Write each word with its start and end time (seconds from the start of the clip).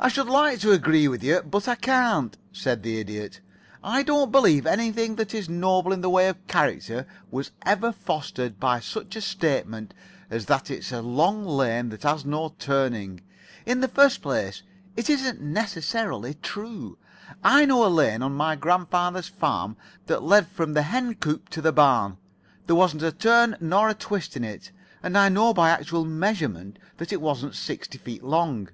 "I 0.00 0.06
should 0.06 0.28
like 0.28 0.60
to 0.60 0.70
agree 0.70 1.08
with 1.08 1.24
you, 1.24 1.42
but 1.42 1.66
I 1.66 1.74
can't," 1.74 2.36
said 2.52 2.84
the 2.84 3.00
Idiot. 3.00 3.40
"I 3.82 4.04
don't 4.04 4.30
believe 4.30 4.64
anything 4.64 5.16
that 5.16 5.34
is 5.34 5.48
noble 5.48 5.92
in 5.92 6.02
the 6.02 6.08
way 6.08 6.28
of 6.28 6.46
character 6.46 7.04
was 7.32 7.50
ever 7.66 7.90
fostered 7.90 8.60
by 8.60 8.78
such 8.78 9.16
a 9.16 9.20
statement 9.20 9.92
as 10.30 10.46
that 10.46 10.70
it's 10.70 10.92
a 10.92 11.02
long 11.02 11.44
lane 11.44 11.88
that 11.88 12.04
has 12.04 12.24
no 12.24 12.54
turning. 12.60 13.22
In 13.66 13.80
the 13.80 13.88
first 13.88 14.22
place, 14.22 14.62
it 14.96 15.10
isn't 15.10 15.40
necessarily 15.40 16.34
true. 16.34 16.96
I 17.42 17.64
know 17.64 17.84
a 17.84 17.88
lane 17.90 18.22
on 18.22 18.34
my 18.36 18.54
grandfather's 18.54 19.26
farm 19.28 19.76
that 20.06 20.22
led 20.22 20.46
from 20.46 20.74
the 20.74 20.82
hen 20.82 21.16
coop 21.16 21.48
to 21.48 21.60
the 21.60 21.72
barn. 21.72 22.18
There 22.68 22.76
wasn't 22.76 23.02
a 23.02 23.10
turn 23.10 23.56
nor 23.58 23.88
a 23.88 23.94
twist 23.94 24.36
in 24.36 24.44
it, 24.44 24.70
and 25.02 25.18
I 25.18 25.28
know 25.28 25.52
by 25.52 25.70
actual 25.70 26.04
measurement 26.04 26.78
that 26.98 27.12
it 27.12 27.20
wasn't 27.20 27.56
sixty 27.56 27.98
feet 27.98 28.22
long. 28.22 28.68